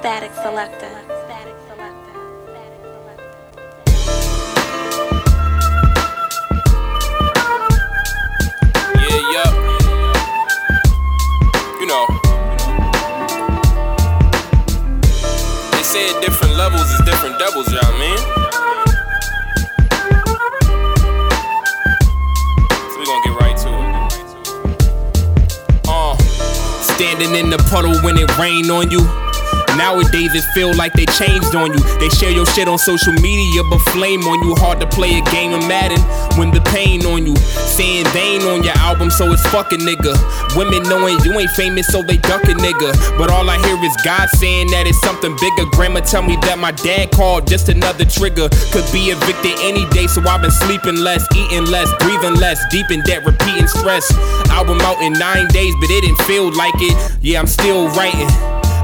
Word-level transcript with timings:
Static 0.00 0.32
Selector. 0.32 0.88
Yeah, 8.96 9.20
yup. 9.34 9.52
You 11.78 11.86
know. 11.86 12.04
They 15.70 15.82
say 15.82 16.18
different 16.22 16.56
levels 16.56 16.88
is 16.92 17.00
different 17.04 17.38
devils, 17.38 17.70
y'all 17.70 17.98
mean? 17.98 18.18
So 22.88 22.96
we 22.98 23.04
gonna 23.04 23.24
get 23.26 23.34
right 23.38 23.56
to 23.58 23.68
it. 23.68 23.90
Uh, 25.86 26.16
standing 26.80 27.34
in 27.34 27.50
the 27.50 27.58
puddle 27.68 28.00
when 28.00 28.16
it 28.16 28.38
rain 28.38 28.70
on 28.70 28.90
you. 28.90 29.29
Nowadays 29.80 30.34
it 30.34 30.44
feel 30.52 30.76
like 30.76 30.92
they 30.92 31.06
changed 31.06 31.54
on 31.56 31.72
you. 31.72 31.80
They 31.96 32.10
share 32.10 32.30
your 32.30 32.44
shit 32.44 32.68
on 32.68 32.76
social 32.76 33.14
media, 33.14 33.64
but 33.64 33.78
flame 33.96 34.20
on 34.28 34.44
you. 34.44 34.54
Hard 34.56 34.78
to 34.80 34.86
play 34.86 35.16
a 35.16 35.24
game 35.32 35.54
of 35.54 35.66
Madden 35.66 35.96
when 36.36 36.50
the 36.50 36.60
pain 36.68 37.00
on 37.06 37.24
you. 37.24 37.34
Saying 37.80 38.04
they 38.12 38.36
ain't 38.36 38.44
on 38.44 38.62
your 38.62 38.76
album, 38.76 39.08
so 39.08 39.32
it's 39.32 39.40
fucking 39.48 39.80
nigga. 39.80 40.12
Women 40.54 40.82
knowing 40.82 41.16
you 41.24 41.32
ain't 41.40 41.48
famous, 41.52 41.86
so 41.86 42.02
they 42.02 42.18
duck 42.18 42.44
a 42.44 42.52
nigga. 42.60 42.92
But 43.16 43.30
all 43.30 43.48
I 43.48 43.56
hear 43.64 43.82
is 43.82 43.96
God 44.04 44.28
saying 44.36 44.68
that 44.68 44.86
it's 44.86 45.00
something 45.00 45.32
bigger. 45.40 45.64
Grandma 45.72 46.00
tell 46.00 46.20
me 46.22 46.36
that 46.44 46.58
my 46.58 46.72
dad 46.72 47.10
called, 47.10 47.46
just 47.46 47.70
another 47.70 48.04
trigger. 48.04 48.50
Could 48.76 48.84
be 48.92 49.08
evicted 49.08 49.56
any 49.64 49.88
day, 49.96 50.06
so 50.08 50.20
I've 50.28 50.42
been 50.42 50.50
sleeping 50.50 51.00
less, 51.00 51.24
eating 51.34 51.64
less, 51.72 51.88
breathing 52.04 52.36
less, 52.36 52.60
deep 52.68 52.90
in 52.90 53.00
debt, 53.08 53.24
repeating 53.24 53.66
stress. 53.66 54.04
Album 54.52 54.78
out 54.82 55.00
in 55.00 55.14
nine 55.14 55.48
days, 55.48 55.72
but 55.80 55.88
it 55.88 56.04
didn't 56.04 56.20
feel 56.28 56.52
like 56.52 56.76
it. 56.76 57.16
Yeah, 57.22 57.40
I'm 57.40 57.46
still 57.48 57.88
writing. 57.96 58.28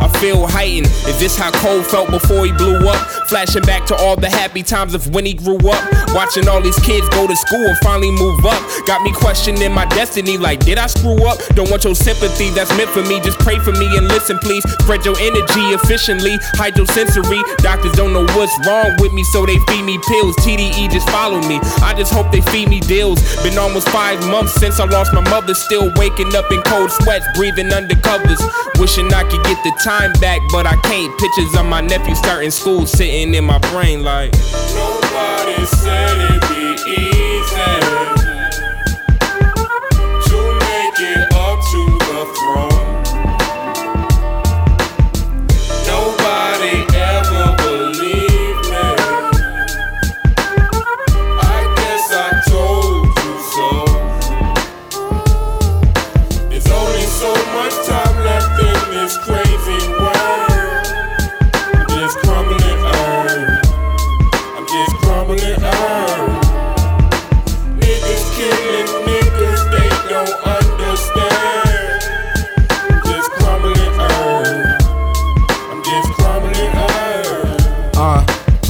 I 0.01 0.09
feel 0.21 0.47
heightened. 0.47 0.87
Is 1.09 1.19
this 1.19 1.37
how 1.37 1.51
Cole 1.53 1.83
felt 1.83 2.11
before 2.11 2.45
he 2.45 2.53
blew 2.53 2.77
up? 2.89 3.16
Flashing 3.29 3.63
back 3.63 3.85
to 3.87 3.97
all 3.97 4.15
the 4.15 4.31
happy 4.31 4.63
times 4.63 4.95
of 4.95 5.13
when 5.13 5.27
he 5.27 5.35
grew 5.35 5.59
up. 5.59 5.83
Watching 6.15 6.47
all 6.47 6.63
these 6.63 6.79
kids 6.87 7.09
go 7.09 7.27
to 7.27 7.35
school 7.35 7.67
and 7.67 7.77
finally 7.79 8.13
move 8.13 8.47
up. 8.47 8.63
Got 8.87 9.03
me 9.03 9.11
questioning 9.13 9.73
my 9.73 9.85
destiny 9.87 10.39
like, 10.39 10.65
did 10.65 10.79
I 10.79 10.87
screw 10.87 11.27
up? 11.27 11.39
Don't 11.59 11.69
want 11.69 11.83
your 11.83 11.97
sympathy 11.97 12.51
that's 12.51 12.71
meant 12.77 12.89
for 12.91 13.03
me. 13.03 13.19
Just 13.21 13.41
pray 13.41 13.59
for 13.59 13.73
me 13.73 13.91
and 13.97 14.07
listen, 14.07 14.39
please. 14.39 14.63
Spread 14.79 15.05
your 15.05 15.19
energy 15.19 15.75
efficiently. 15.75 16.39
Hydrosensory. 16.55 17.43
Doctors 17.59 17.93
don't 17.93 18.13
know 18.13 18.27
what's 18.39 18.55
wrong 18.65 18.95
with 19.01 19.13
me, 19.13 19.25
so 19.35 19.45
they 19.45 19.59
feed 19.67 19.83
me 19.83 19.99
pills. 20.07 20.37
TDE 20.47 20.89
just 20.93 21.11
follow 21.11 21.43
me. 21.49 21.59
I 21.83 21.95
just 21.99 22.15
hope 22.15 22.31
they 22.31 22.43
feed 22.55 22.69
me 22.69 22.79
deals. 22.79 23.19
Been 23.43 23.59
almost 23.59 23.89
five 23.89 24.25
months 24.31 24.55
since 24.55 24.79
I 24.79 24.85
lost 24.85 25.13
my 25.13 25.23
mother. 25.31 25.55
Still 25.55 25.91
waking 25.97 26.35
up 26.37 26.47
in 26.53 26.63
cold 26.63 26.93
sweats, 26.93 27.27
breathing 27.35 27.73
under 27.73 27.97
covers. 27.97 28.39
Wishing 28.79 29.13
I 29.13 29.25
could 29.25 29.43
get 29.43 29.59
the 29.65 29.73
time 29.83 30.13
back, 30.21 30.41
but 30.53 30.65
I 30.65 30.77
can't. 30.87 31.11
Pictures 31.19 31.59
of 31.59 31.67
my 31.67 31.81
nephew 31.81 32.15
starting 32.15 32.53
school 32.53 32.87
sitting 32.87 33.16
in 33.17 33.45
my 33.47 33.59
brain 33.71 34.05
like. 34.05 34.31
Nobody 34.75 35.65
said 35.65 36.19
it'd 36.21 36.43
be 36.51 36.75
easy 36.93 37.73
to 40.27 40.39
make 40.61 41.01
it 41.01 41.33
up 41.33 41.59
to 41.73 41.83
the 42.09 42.23
throne. 42.37 42.93
Nobody 45.87 46.77
ever 46.95 47.47
believed 47.65 48.65
me. 48.69 48.87
I 51.41 51.59
guess 51.79 52.05
I 52.13 52.29
told 52.51 53.07
you 53.23 53.35
so. 53.57 53.69
There's 56.51 56.71
only 56.71 57.07
so 57.23 57.33
much 57.55 57.75
time 57.87 58.17
left 58.25 58.61
in 58.61 58.79
this 58.95 59.17
crazy 59.25 59.46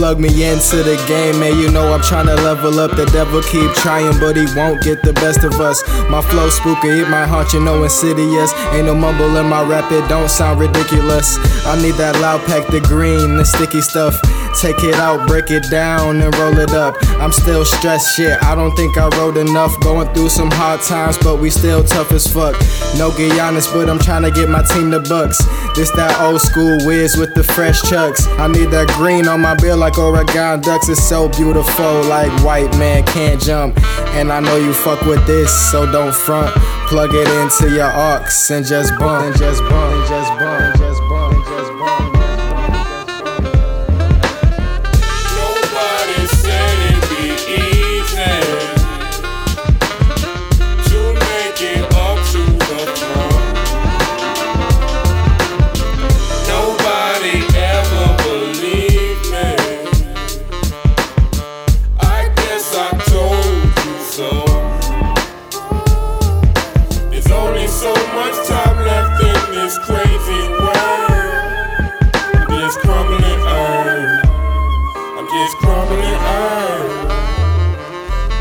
plug 0.06 0.20
me 0.20 0.28
into 0.44 0.76
the 0.84 0.94
game, 1.08 1.40
man. 1.40 1.58
You 1.58 1.68
know 1.72 1.92
I'm 1.92 2.00
trying 2.00 2.26
to 2.26 2.36
level 2.36 2.78
up. 2.78 2.92
The 2.92 3.06
devil 3.06 3.42
keep 3.42 3.72
trying, 3.74 4.14
but 4.20 4.36
he 4.36 4.46
won't 4.54 4.80
get 4.80 5.02
the 5.02 5.12
best 5.14 5.42
of 5.42 5.54
us. 5.54 5.82
My 6.08 6.22
flow 6.22 6.48
spooky, 6.48 7.02
it 7.02 7.08
might 7.08 7.26
haunt 7.26 7.52
you, 7.52 7.58
no 7.58 7.82
insidious. 7.82 8.54
Ain't 8.70 8.86
no 8.86 8.94
mumble 8.94 9.36
in 9.36 9.46
my 9.46 9.66
rap, 9.66 9.90
it 9.90 10.08
don't 10.08 10.30
sound 10.30 10.60
ridiculous. 10.60 11.38
I 11.66 11.74
need 11.82 11.96
that 11.98 12.14
loud 12.22 12.40
pack, 12.46 12.68
the 12.68 12.80
green, 12.82 13.36
the 13.36 13.44
sticky 13.44 13.80
stuff. 13.80 14.14
Take 14.62 14.78
it 14.84 14.94
out, 14.94 15.26
break 15.26 15.50
it 15.50 15.68
down, 15.70 16.22
and 16.22 16.34
roll 16.38 16.56
it 16.56 16.70
up. 16.70 16.94
I'm 17.20 17.32
still 17.32 17.64
stressed, 17.64 18.16
shit. 18.16 18.40
I 18.44 18.54
don't 18.54 18.74
think 18.76 18.96
I 18.96 19.08
wrote 19.18 19.36
enough. 19.36 19.74
Going 19.80 20.08
through 20.14 20.30
some 20.30 20.50
hard 20.50 20.80
times, 20.82 21.18
but 21.18 21.40
we 21.40 21.50
still 21.50 21.82
tough 21.82 22.12
as 22.12 22.26
fuck. 22.26 22.54
No 22.96 23.10
Giannis, 23.10 23.70
but 23.72 23.90
I'm 23.90 23.98
trying 23.98 24.22
to 24.22 24.30
get 24.30 24.48
my 24.48 24.62
team 24.62 24.90
the 24.90 25.00
Bucks. 25.00 25.44
This 25.76 25.90
that 25.90 26.18
old 26.20 26.40
school 26.40 26.78
whiz 26.86 27.18
with 27.18 27.34
the 27.34 27.42
fresh 27.42 27.82
chucks. 27.82 28.26
I 28.38 28.46
need 28.48 28.70
that 28.70 28.88
green 28.96 29.28
on 29.28 29.42
my 29.42 29.54
bill 29.56 29.76
like 29.76 29.95
Oregon 29.98 30.60
Ducks. 30.60 30.88
It's 30.88 31.02
so 31.02 31.28
beautiful, 31.28 32.02
like 32.04 32.30
white 32.44 32.70
man 32.78 33.04
can't 33.04 33.40
jump. 33.40 33.78
And 34.16 34.32
I 34.32 34.40
know 34.40 34.56
you 34.56 34.72
fuck 34.72 35.00
with 35.02 35.26
this, 35.26 35.50
so 35.70 35.90
don't 35.90 36.14
front. 36.14 36.54
Plug 36.88 37.14
it 37.14 37.28
into 37.28 37.74
your 37.74 37.90
aux 37.90 38.24
and 38.50 38.64
just 38.64 38.96
bump, 38.98 39.24
and 39.24 39.36
just 39.36 39.60
bump, 39.62 39.94
and 39.94 40.08
just 40.08 40.30
bump, 40.38 40.62
and 40.62 40.78
just 40.78 41.00
bump, 41.08 41.34
and 41.34 41.44
just 41.44 41.72
bump. 41.72 41.76
Nobody 41.78 42.15
this 69.76 69.86
crazy 69.86 70.48
world. 70.48 70.74
I'm 72.14 72.48
just 72.48 72.78
crumbling 72.80 73.40
earth. 73.46 74.24
I'm 75.18 75.28
just 75.28 75.56
crumbling. 75.58 76.06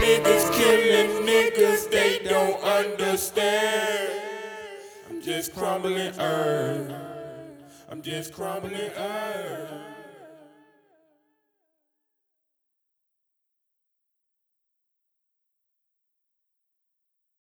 Niggas 0.01 0.53
killing 0.53 1.25
niggas, 1.25 1.89
they 1.89 2.19
don't 2.23 2.61
understand. 2.63 4.13
I'm 5.09 5.21
just 5.21 5.53
crumbling 5.53 6.19
earth. 6.19 6.93
I'm 7.89 8.01
just 8.01 8.33
crumbling 8.33 8.91
earth. 8.97 9.94